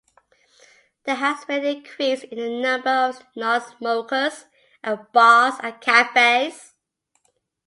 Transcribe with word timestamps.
There 1.03 1.13
has 1.13 1.45
been 1.45 1.59
an 1.63 1.75
increase 1.77 2.23
in 2.23 2.39
the 2.39 2.49
number 2.59 2.89
of 2.89 3.23
non-smokers 3.35 4.45
at 4.83 5.13
bars 5.13 5.57
and 5.61 5.79
cafes. 5.79 6.73